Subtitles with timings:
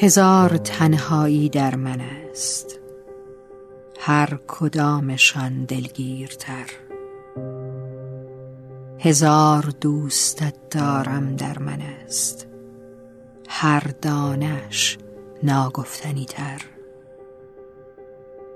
[0.00, 2.78] هزار تنهایی در من است.
[4.00, 6.66] هر کدامشان دلگیرتر.
[8.98, 12.46] هزار دوستت دارم در من است.
[13.48, 14.98] هر دانش
[15.42, 16.62] ناگفتنی تر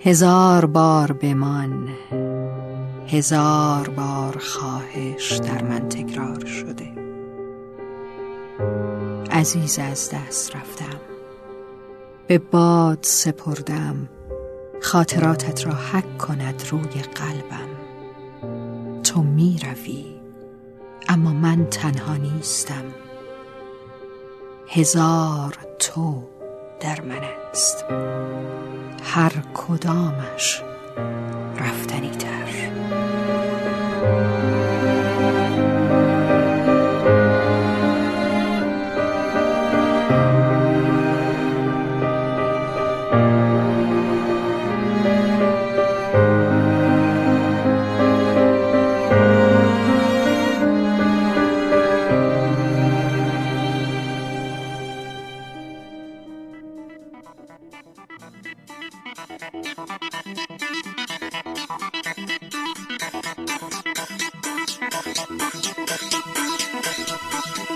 [0.00, 1.88] هزار بار بمان
[3.08, 6.88] هزار بار خواهش در من تکرار شده.
[9.30, 11.15] عزیز از دست رفتم.
[12.26, 14.08] به باد سپردم.
[14.82, 17.68] خاطراتت را حک کند روی قلبم.
[19.02, 20.04] تو می روی
[21.08, 22.84] اما من تنها نیستم.
[24.68, 26.22] هزار تو
[26.80, 27.84] در من است.
[29.02, 30.62] هر کدامش
[65.86, 67.75] ブーって。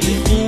[0.00, 0.41] You.